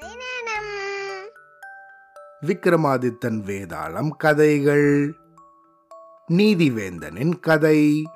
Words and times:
கதை 0.00 0.16
விக்ரமாதித்தன் 2.46 3.38
வேதாளம் 3.48 4.10
கதைகள். 4.16 5.16
நீதிவேந்தனின் 6.28 7.40
கதை. 7.40 8.06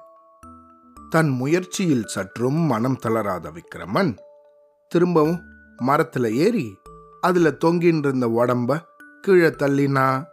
தன் 1.10 1.28
முயற்சியில் 1.28 2.06
சற்றும் 2.06 2.60
மனம் 2.60 2.98
தளராத 2.98 3.50
விக்ரமன் 3.50 4.16
திரும்பவும் 4.88 5.42
மரத்துல 5.82 6.32
ஏறி 6.32 6.78
அதுல 7.20 7.48
தொங்கின்னு 7.64 7.98
இருந்த 7.98 8.28
உடம்ப 8.28 8.80
கீழே 9.20 9.46
தள்ளினா. 9.46 10.24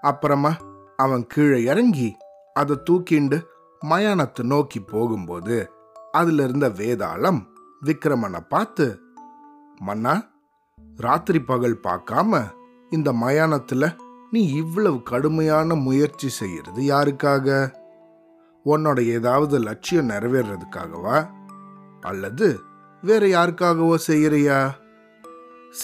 அப்புறமா 0.00 0.56
அவன் 0.96 1.26
கீழே 1.26 1.62
இறங்கி 1.62 2.16
அதை 2.54 2.76
தூக்கிண்டு 2.90 3.42
மயானத்தை 3.84 4.42
நோக்கி 4.42 4.80
போகும்போது 4.80 5.70
அதுல 6.12 6.44
இருந்த 6.44 6.68
வேதாளம் 6.68 7.40
விக்ரமனை 7.84 8.40
பார்த்து 8.48 9.00
மன்னா 9.78 10.34
ராத்திரி 10.96 11.40
பகல் 11.40 11.80
பார்க்காம 11.82 12.44
இந்த 12.90 13.12
மயானத்துல 13.12 13.96
நீ 14.30 14.52
இவ்வளவு 14.52 15.02
கடுமையான 15.02 15.74
முயற்சி 15.74 16.28
செய்யறது 16.28 16.82
யாருக்காக? 16.82 17.74
உன்னோட 18.64 19.04
ஏதாவது 19.04 19.58
லட்சியம் 19.58 20.08
நிறைவேறதுக்காகவா? 20.08 21.26
அல்லது 22.00 22.60
வேற 23.02 23.26
யாருக்காகவோ 23.26 23.94
செய்யறியா? 24.06 24.70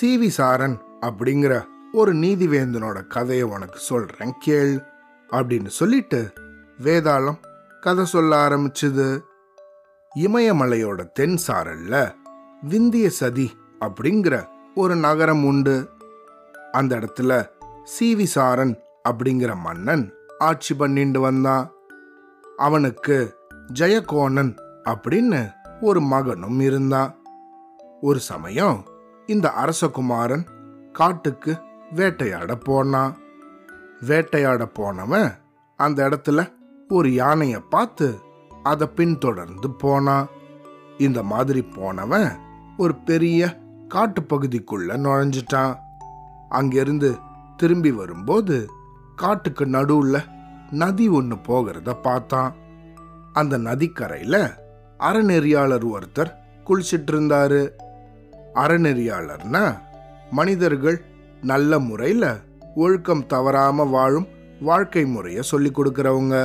சிவி 0.01 0.28
சாரன் 0.28 0.82
அப்படிங்கிற 1.01 1.65
ஒரு 1.93 2.15
நீதிவேந்தனோட 2.15 3.06
கதையை 3.06 3.45
உனக்கு 3.45 3.79
சொல்றேன் 3.79 4.34
கேள் 4.38 4.82
அப்படின்னு 5.30 5.66
சொல்லிட்டு 5.66 6.32
வேதாளம் 6.82 7.38
கதை 7.80 8.04
சொல்ல 8.04 8.48
ஆரம்பிச்சுது. 8.48 9.20
இமயமலையோட 10.16 11.12
தென் 11.12 11.38
சாரல்ல 11.46 12.15
விந்திய 12.62 13.09
சதி 13.09 13.51
அப்படிங்கிற 13.80 14.46
ஒரு 14.75 14.97
நகரம் 14.97 15.45
உண்டு. 15.45 15.91
அந்த 16.73 16.96
இடத்துல 16.96 17.49
சிவி 17.85 18.24
சாரன் 18.24 18.79
அப்படிங்கிற 19.09 19.57
மன்னன் 19.57 20.13
ஆட்சி 20.38 20.74
பண்ணிட்டு 20.74 21.21
வந்தான். 21.21 21.71
அவனுக்கு 22.57 23.35
ஜெயகோணன் 23.73 24.57
அப்படின்னு 24.85 25.52
ஒரு 25.80 26.01
மகனும் 26.01 26.61
இருந்தான். 26.61 27.16
ஒரு 28.01 28.21
சமயம் 28.21 28.85
இந்த 29.27 29.52
அரசகுமாரன் 29.57 30.45
காட்டுக்கு 30.93 31.57
வேட்டையாட 31.95 32.55
போனான். 32.55 33.16
வேட்டையாட 34.01 34.66
போனவன் 34.66 35.33
அந்த 35.77 36.09
இடத்துல 36.09 36.52
ஒரு 36.89 37.13
யானையை 37.13 37.61
பார்த்து 37.61 38.18
அதை 38.63 38.87
பின்தொடர்ந்து 38.87 39.71
போனான். 39.71 40.29
இந்த 40.99 41.23
மாதிரி 41.23 41.63
போனவன் 41.63 42.39
ஒரு 42.77 42.95
பெரிய 42.95 43.62
காட்டுப்பகுதிக்குள்ள 43.95 44.90
நுழைஞ்சிட்டான். 45.04 45.74
அங்கிருந்து 46.48 47.16
திரும்பி 47.57 47.90
வரும்போது 47.90 48.71
காட்டுக்கு 49.16 49.65
நடுவுல 49.66 50.24
நதி 50.71 51.09
ஒன்று 51.09 51.37
போகிறத 51.37 51.90
பார்த்தான். 52.02 52.54
அந்த 53.32 53.59
நதிக்கரையில 53.59 54.37
அறநெறியாளர் 54.99 55.87
ஒருத்தர் 55.95 56.32
குளிச்சிட்டு 56.66 57.10
இருந்தாரு 57.12 57.60
அறநெறியாளர்னா 58.54 59.65
மனிதர்கள் 60.30 61.04
நல்ல 61.43 61.79
முறையில 61.79 62.24
ஒழுக்கம் 62.74 63.27
தவறாம 63.27 63.84
வாழும் 63.84 64.28
வாழ்க்கை 64.60 65.04
முறைய 65.04 65.43
சொல்லி 65.43 65.71
கொடுக்கறவங்க. 65.71 66.37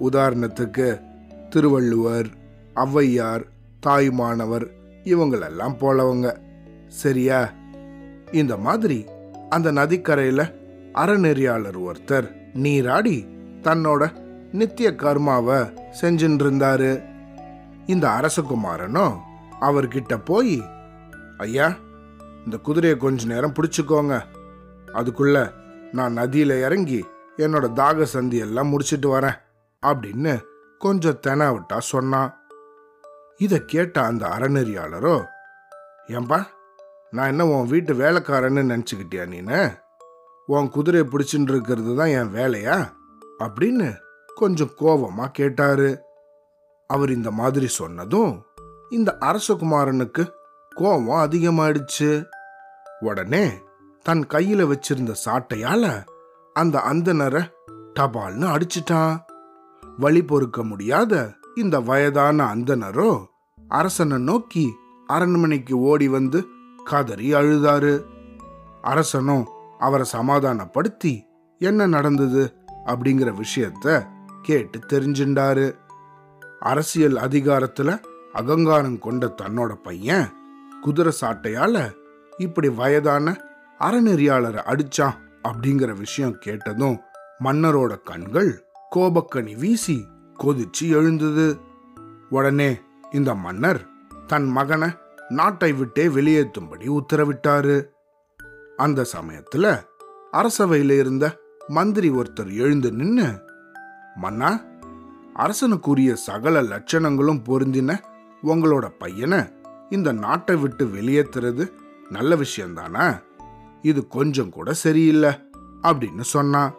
உதாரணத்துக்கு 0.00 1.00
திருவள்ளுவர் 1.50 2.28
ஔவையார் 2.74 3.44
தாயுமானவர் 3.80 4.66
இவங்களெல்லாம் 5.04 5.76
போலவங்க. 5.78 6.28
சரியா? 7.00 7.40
இந்த 8.32 8.54
மாதிரி 8.56 8.98
அந்த 9.50 9.68
நதிக்கரையில 9.72 10.42
அறநெறியாளர் 10.94 11.78
ஒருத்தர் 11.88 12.28
நீராடி 12.54 13.16
தன்னோட 13.62 14.02
நித்திய 14.52 14.88
கர்மாவை 14.92 15.58
செஞ்சுட்டு 16.00 16.44
இருந்தாரு 16.44 16.90
இந்த 17.86 18.06
அரசகுமாரனும் 18.08 19.16
அவர்கிட்ட 19.60 20.14
போய் 20.24 20.56
ஐயா 21.38 21.68
இந்த 22.44 22.56
குதிரையை 22.56 22.98
கொஞ்ச 22.98 23.26
நேரம் 23.26 23.54
பிடிச்சுக்கோங்க. 23.54 24.14
அதுக்குள்ள 24.92 25.36
நான் 25.92 26.16
நதியில 26.18 26.60
இறங்கி 26.60 27.00
என்னோட 27.36 27.66
தாக 27.72 28.04
சந்தி 28.04 28.36
எல்லாம் 28.36 28.68
முடிச்சிட்டு 28.68 29.08
வரேன் 29.18 29.38
அப்படின்னு 29.82 30.34
கொஞ்சம் 30.78 31.20
தெனாவிட்டா 31.26 31.78
சொன்னான். 31.78 32.30
இதை 33.36 33.58
கேட்ட 33.64 33.96
அந்த 34.02 34.24
அறநெறியாளரோ 34.26 35.16
ஏன்பா 36.08 36.40
நான் 37.12 37.28
என்ன 37.28 37.46
உன் 37.46 37.66
வீட்டு 37.66 37.94
வேலைக்காரன்னு 37.94 38.62
நினச்சிக்கிட்டியா 38.62 39.24
நீனு? 39.32 39.78
உன் 40.46 40.68
குதிரையை 40.68 41.10
பிடிச்சின்னு 41.10 41.48
இருக்கிறது 41.48 41.96
தான் 41.96 42.06
என் 42.06 42.34
வேலையா? 42.34 42.92
அப்படின்னு 43.38 43.96
கொஞ்சம் 44.34 44.70
கோபமாக 44.76 45.30
கேட்டாரு. 45.30 46.00
அவர் 46.86 47.10
இந்த 47.10 47.30
மாதிரி 47.30 47.66
சொன்னதும் 47.66 48.42
இந்த 48.90 49.16
அரசகுமாரனுக்கு 49.20 50.30
கோபம் 50.70 51.30
அதிகமாயிடுச்சு. 51.30 52.24
உடனே 53.00 53.52
தன் 54.02 54.26
கையில 54.26 54.72
வச்சிருந்த 54.72 55.14
சாட்டையால 55.24 56.04
அந்த 56.52 56.78
அந்தனரை 56.78 57.52
டபால்னு 58.00 58.48
அடிச்சிட்டான். 58.54 59.18
வழி 59.98 60.24
பொறுக்க 60.24 60.64
முடியாத 60.64 61.34
இந்த 61.54 61.80
வயதான 61.80 62.54
அந்தனரோ 62.54 63.24
அரசனை 63.68 64.18
நோக்கி 64.18 64.74
அரண்மனைக்கு 65.06 65.78
ஓடி 65.78 66.08
வந்து 66.08 66.46
கதறி 66.84 67.34
அழுதாரு. 67.34 68.04
அரசனும் 68.82 69.48
அவரை 69.78 70.04
சமாதானப்படுத்தி 70.04 71.26
என்ன 71.58 71.86
நடந்தது? 71.86 72.54
அப்படிங்கிற 72.86 73.34
விஷயத்த 73.34 74.06
கேட்டு 74.42 74.78
தெரிஞ்சுண்டாரு. 74.78 75.76
அரசியல் 76.60 77.14
அதிகாரத்துல 77.14 78.00
அகங்காரம் 78.32 78.98
கொண்ட 78.98 79.34
தன்னோட 79.42 79.74
பையன் 79.74 80.32
குதிரை 80.80 81.12
சாட்டையால 81.20 81.92
இப்படி 82.38 82.68
வயதான 82.68 83.36
அறநெறியாளரை 83.80 84.62
அடிச்சான் 84.66 85.14
அப்படிங்கிற 85.42 85.98
விஷயம் 85.98 86.38
கேட்டதும் 86.38 87.00
மன்னரோட 87.44 88.02
கண்கள் 88.02 88.66
கோபக்கனி 88.96 89.58
வீசி 89.58 90.06
கொதிச்சு 90.38 90.82
எழுந்தது. 90.82 91.60
உடனே 92.30 92.80
இந்த 93.10 93.34
மன்னர் 93.34 93.86
தன் 94.26 94.44
மகனை 94.44 94.88
நாட்டை 95.32 95.72
விட்டே 95.72 96.06
வெளியேற்றும்படி 96.08 96.86
உத்தரவிட்டாரு. 96.88 97.76
அந்த 98.76 99.06
சமயத்துல 99.12 99.66
அரசவையில 100.32 100.98
இருந்த 100.98 101.38
மந்திரி 101.68 102.10
ஒருத்தர் 102.10 102.52
எழுந்து 102.56 102.92
நின்னு 102.92 103.26
மன்னா 104.14 104.60
அரசனுக்குரிய 105.34 106.14
சகல 106.14 106.62
லட்சணங்களும் 106.62 107.42
பொருந்தின 107.48 107.98
உங்களோட 108.42 108.86
பையனை 108.98 109.38
இந்த 109.90 110.12
நாட்டை 110.12 110.56
விட்டு 110.56 110.84
வெளியேற்றுறது 110.86 111.64
நல்ல 112.08 112.36
விஷயம்தானா? 112.36 113.06
இது 113.82 114.06
கொஞ்சம் 114.06 114.50
கூட 114.50 114.72
சரியில்லை 114.72 115.30
அப்படின்னு 115.82 116.20
சொன்னான் 116.20 116.74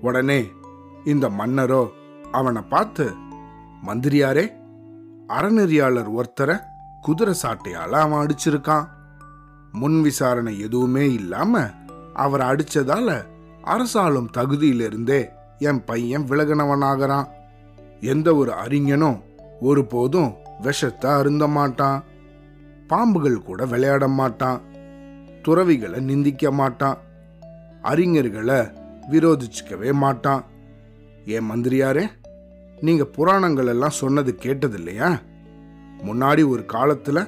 உடனே 0.00 0.52
இந்த 1.04 1.28
மன்னரோ 1.28 1.82
அவனை 2.32 2.62
பார்த்து 2.62 3.14
மந்திரியாரே 3.86 4.44
அறநெறியாளர் 5.28 6.10
ஒருத்தரை 6.18 6.56
குதிரை 7.04 7.34
சாட்டையால 7.42 7.92
அவன் 8.04 8.22
அடிச்சிருக்கான். 8.24 8.86
முன் 9.72 10.02
விசாரணை 10.02 10.52
எதுவுமே 10.60 11.04
இல்லாம 11.12 11.62
அவர் 12.14 12.40
அடிச்சதால 12.40 13.08
அரசாளும் 13.64 14.30
தகுதியிலிருந்தே 14.36 15.20
என் 15.58 15.84
பையன் 15.84 16.26
விலகினவனாகிறான். 16.28 17.28
எந்த 18.00 18.28
ஒரு 18.34 18.52
அறிஞனும் 18.64 19.18
ஒருபோதும் 19.60 20.30
விஷத்தை 20.60 21.10
அருந்த 21.10 21.46
மாட்டான். 21.48 22.04
பாம்புகள் 22.88 23.42
கூட 23.42 23.66
விளையாட 23.66 24.08
மாட்டான். 24.08 24.60
துறவிகளை 25.42 26.00
நிந்திக்க 26.00 26.50
மாட்டான். 26.50 26.98
அறிஞர்களை 27.82 28.60
விரோதிச்சுக்கவே 29.10 29.92
மாட்டான். 29.92 30.42
ஏன் 31.26 31.50
மந்திரியாரே 31.50 32.04
நீங்க 32.80 33.04
புராணங்கள் 33.04 33.66
எல்லாம் 33.66 33.98
சொன்னது 34.02 34.34
கேட்டது 34.34 34.76
இல்லையா 34.76 35.10
முன்னாடி 36.06 36.48
ஒரு 36.48 36.64
காலத்துல 36.72 37.18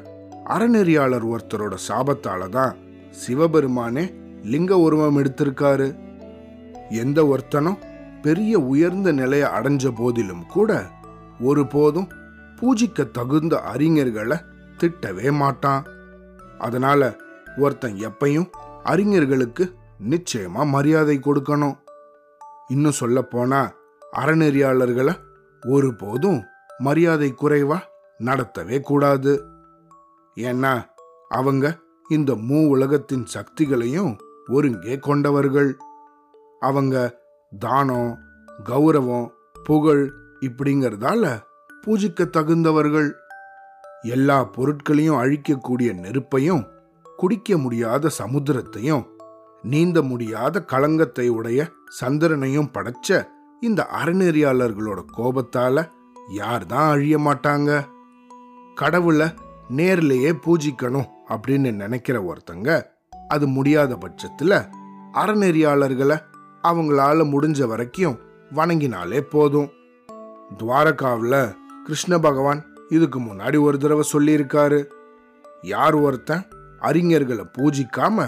அறநெறியாளர் 0.44 1.24
ஒருத்தரோட 1.32 1.74
சாபத்தால 1.88 2.48
தான் 2.48 2.76
சிவபெருமானே 3.10 4.04
லிங்க 4.42 4.78
உருவம் 4.78 5.18
எடுத்திருக்காரு. 5.18 5.88
எந்த 6.90 7.18
ஒருத்தனும் 7.22 7.78
பெரிய 8.22 8.60
உயர்ந்த 8.60 9.12
நிலையை 9.12 9.48
அடைஞ்ச 9.48 9.90
போதிலும் 9.94 10.44
கூட 10.46 10.70
ஒருபோதும் 11.40 12.08
பூஜிக்க 12.60 13.10
தகுந்த 13.10 13.62
அறிஞர்களை 13.74 14.36
திட்டவே 14.78 15.30
மாட்டான். 15.32 15.86
அதனால 16.58 17.16
ஒருத்தன் 17.56 17.96
எப்பையும் 18.08 18.48
அறிஞர்களுக்கு 18.82 19.64
நிச்சயமா 20.10 20.66
மரியாதை 20.66 21.16
கொடுக்கணும். 21.18 21.76
இன்னும் 22.68 22.98
சொல்ல 23.00 23.22
போனா 23.22 23.72
அறநெறியாளர்களை 24.16 25.14
ஒருபோதும் 25.68 26.40
மரியாதை 26.78 27.34
குறைவா 27.42 27.78
நடத்தவே 28.20 28.80
கூடாது. 28.80 29.32
ஏன்னா 30.36 30.72
அவங்க 31.28 31.78
இந்த 32.08 32.32
மூ 32.48 32.68
உலகத்தின் 32.68 33.26
சக்திகளையும் 33.34 34.12
ஒருங்கே 34.46 34.98
கொண்டவர்கள். 34.98 35.70
அவங்க 36.60 36.96
தானம் 37.52 38.12
கௌரவம் 38.64 39.28
புகழ் 39.64 40.04
இப்படிங்கிறதால 40.40 41.24
பூஜிக்க 41.86 42.24
தகுந்தவர்கள். 42.30 43.08
எல்லா 44.02 44.44
பொருட்களையும் 44.44 45.20
அழிக்கக்கூடிய 45.22 45.90
நெருப்பையும் 45.94 46.64
குடிக்க 47.16 47.58
முடியாத 47.58 48.10
சமுத்திரத்தையும் 48.18 49.04
நீந்த 49.62 50.02
முடியாத 50.02 50.60
களங்கத்தை 50.64 51.28
உடைய 51.28 51.60
சந்திரனையும் 52.00 52.72
படைச்ச 52.74 53.26
இந்த 53.60 53.88
அறநெறியாளர்களோட 54.00 55.00
கோபத்தால 55.16 55.84
யார் 56.30 56.66
தான் 56.66 56.90
அழிய 56.90 57.18
மாட்டாங்க? 57.18 57.70
கடவுளை 58.80 59.26
நேர்லேயே 59.76 60.30
பூஜிக்கணும் 60.44 61.08
அப்படின்னு 61.28 61.70
நினைக்கிற 61.72 62.16
ஒருத்தங்க 62.30 62.70
அது 63.28 63.46
முடியாத 63.46 63.96
பட்சத்தில் 63.96 64.56
அறநெறியாளர்களை 65.12 66.16
அவங்களால 66.62 67.24
முடிஞ்ச 67.32 67.66
வரைக்கும் 67.66 68.18
வணங்கினாலே 68.54 69.20
போதும். 69.20 69.70
துவாரகாவில் 70.58 71.54
கிருஷ்ண 71.84 72.18
பகவான் 72.18 72.60
இதுக்கு 72.88 73.18
முன்னாடி 73.20 73.58
ஒரு 73.60 73.78
தடவை 73.78 74.04
சொல்லியிருக்காரு. 74.12 74.80
யார் 75.62 75.94
ஒருத்தன் 75.94 76.44
அறிஞர்களை 76.80 77.44
பூஜிக்காம 77.58 78.26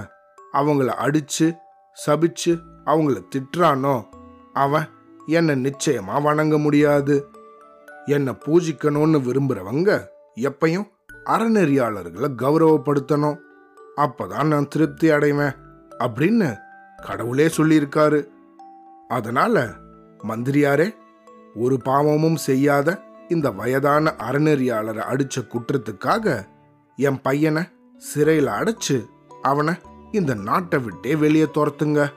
அவங்கள 0.53 0.89
அடிச்சு 1.05 1.47
சபிச்சு 2.07 2.53
அவங்கள 2.85 3.17
திட்டுறானோ 3.33 3.97
அவன் 4.53 4.87
என்னை 5.27 5.55
நிச்சயமா 5.67 6.23
வணங்க 6.23 6.59
முடியாது. 6.59 7.17
என்னை 8.07 8.33
பூஜிக்கணும்னு 8.47 9.19
விரும்புறவங்க 9.23 9.91
எப்பையும் 10.43 10.89
அறநெறியாளர்களை 11.27 12.29
கௌரவப்படுத்தணும். 12.43 13.39
அப்பதான் 13.97 14.47
நான் 14.47 14.69
திருப்தி 14.69 15.11
அடைவேன் 15.11 15.55
அப்படின்னு 15.99 16.59
கடவுளே 17.07 17.47
சொல்லியிருக்காரு. 17.47 18.27
அதனால 19.09 19.73
மந்திரியாரே 20.29 20.95
ஒரு 21.55 21.81
பாவமும் 21.83 22.37
செய்யாத 22.37 23.03
இந்த 23.29 23.51
வயதான 23.51 24.15
அறநெறியாளரை 24.19 25.03
அடிச்ச 25.13 25.37
குற்றத்துக்காக 25.41 26.47
என் 26.97 27.21
பையனை 27.21 27.63
சிறையில் 27.97 28.47
அடைச்சு 28.47 28.97
அவனை 29.43 29.75
இந்த 30.13 30.35
நாட்டை 30.35 30.79
விட்டே 30.79 31.15
வெளியே 31.15 31.47
துரத்துங்க 31.55 32.09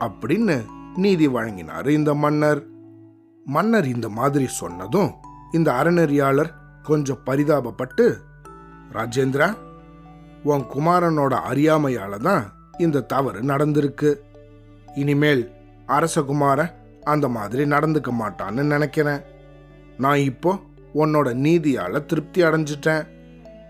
அப்படின்னு 0.00 0.64
நீதி 0.96 1.28
வழங்கினாரு 1.28 1.88
இந்த 1.88 2.14
மன்னர். 2.14 2.66
மன்னர் 3.44 3.86
இந்த 3.86 4.08
மாதிரி 4.08 4.46
சொன்னதும் 4.46 5.10
இந்த 5.52 5.72
அறநெறியாளர் 5.72 6.50
கொஞ்சம் 6.84 7.22
பரிதாபப்பட்டு 7.26 8.06
ராஜேந்திரா 8.92 9.48
உன் 10.42 10.64
குமாரனோட 10.74 11.34
அறியாமையால 11.50 12.16
தான் 12.16 12.44
இந்த 12.78 13.00
தவறு 13.00 13.40
நடந்திருக்கு. 13.42 14.10
இனிமேல் 14.94 15.42
அரசகுமார 15.88 16.72
அந்த 17.02 17.28
மாதிரி 17.28 17.64
நடந்துக்க 17.64 18.10
மாட்டான்னு 18.20 18.62
நினைக்கிறேன். 18.74 19.22
நான் 19.98 20.16
இப்போ 20.16 20.52
உன்னோட 20.94 21.28
நீதியால 21.46 22.04
திருப்தி 22.06 22.42
அடைஞ்சிட்டேன். 22.42 23.06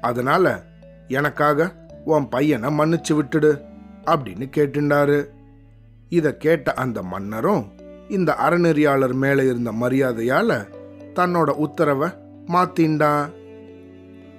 அதனால 0.01 0.63
எனக்காக 1.09 1.73
உன் 2.05 2.29
பையனை 2.29 2.69
மன்னிச்சு 2.79 3.13
விட்டுடு 3.13 3.53
அப்படின்னு 4.05 4.47
கேட்டுண்டாரு. 4.57 5.19
இதை 6.09 6.37
கேட்ட 6.37 6.73
அந்த 6.73 7.03
மன்னரும் 7.03 7.63
இந்த 8.09 8.31
அறநெறியாளர் 8.47 9.17
மேலே 9.25 9.45
இருந்த 9.45 9.73
மரியாதையால 9.73 10.51
தன்னோட 11.15 11.51
உத்தரவை 11.65 12.09
மாத்தின்டான் 12.47 13.33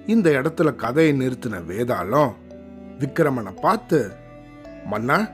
இந்த 0.06 0.30
இடத்துல 0.30 0.75
கதையை 0.75 1.13
நிறுத்தின 1.19 1.60
வேதாளம் 1.68 2.34
விக்கிரமனை 3.00 3.60
பார்த்து 3.62 4.12
மன்னா 4.86 5.28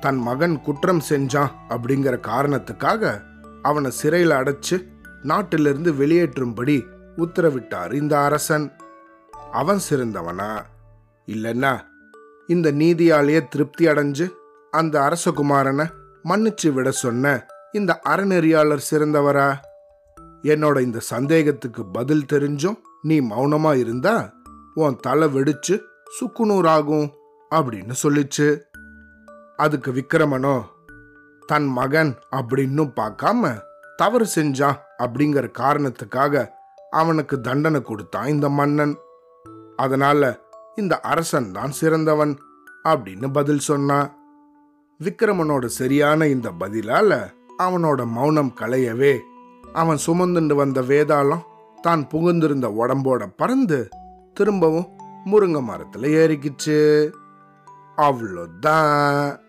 தன் 0.00 0.16
மகன் 0.16 0.60
குற்றம் 0.60 1.02
செஞ்சான் 1.08 1.52
அப்படிங்கிற 1.68 2.14
காரணத்துக்காக 2.20 3.22
அவனை 3.62 3.90
சிறையில் 3.90 4.30
அடைச்சு 4.30 4.88
நாட்டிலிருந்து 5.22 5.92
வெளியேற்றும்படி 5.92 6.82
உத்தரவிட்டார் 7.16 7.92
இந்த 7.92 8.20
அரசன். 8.20 8.72
அவன் 9.52 9.80
சிறந்தவனா? 9.90 10.58
இல்லைன்னா 11.26 11.80
இந்த 12.46 12.72
நீதியாலேயே 12.72 13.48
திருப்தி 13.48 13.86
அடைஞ்சு 13.86 14.30
அந்த 14.70 15.00
அரசகுமாரனை 15.00 15.86
மன்னிச்சு 16.24 16.72
விட 16.72 16.90
சொன்ன 16.90 17.46
இந்த 17.72 18.00
அறநெறியாளர் 18.08 18.88
சிறந்தவரா? 18.90 19.54
என்னோட 20.42 20.80
இந்த 20.80 20.98
சந்தேகத்துக்கு 21.00 21.84
பதில் 21.92 22.24
தெரிஞ்சும் 22.32 22.78
நீ 23.02 23.20
மௌனமா 23.20 23.78
இருந்தா 23.78 24.32
உன் 24.74 24.96
தலை 24.96 25.28
வெடிச்சு 25.28 25.80
சுக்குநூறாகும் 26.20 27.08
அப்படின்னு 27.50 27.94
சொல்லிச்சு. 28.02 28.60
அதுக்கு 29.56 29.92
விக்கிரமனோ 29.92 30.62
தன் 31.46 31.66
மகன் 31.66 32.18
அப்படின்னு 32.36 32.92
பார்க்காம 32.96 33.62
தவறு 33.96 34.26
செஞ்சான் 34.34 34.78
அப்படிங்கிற 34.98 35.50
காரணத்துக்காக 35.58 36.50
அவனுக்கு 36.90 37.40
தண்டனை 37.40 37.82
கொடுத்தான் 37.82 38.26
இந்த 38.26 38.48
மன்னன். 38.48 38.96
அதனால 39.76 40.40
இந்த 40.76 41.00
அரசன் 41.00 41.52
தான் 41.52 41.70
சிறந்தவன் 41.70 42.38
அப்படின்னு 42.84 43.32
பதில் 43.32 43.58
சொன்னான் 43.58 44.16
விக்கிரமனோட 45.04 45.64
சரியான 45.64 46.26
இந்த 46.26 46.52
பதிலால 46.60 47.30
அவனோட 47.58 48.06
மௌனம் 48.06 48.52
களையவே 48.60 49.18
அவன் 49.72 49.98
சுமந்துண்டு 50.06 50.54
வந்த 50.54 50.82
வேதாளம் 50.82 51.42
தான் 51.82 52.06
புகுந்திருந்த 52.06 52.68
உடம்போட 52.68 53.26
பறந்து 53.36 53.88
திரும்பவும் 54.34 54.88
முருங்கை 55.26 55.62
மரத்தில் 55.62 56.02
ஏறிக்கிச்சு. 56.02 57.10
அவ்வளோதான். 57.96 59.41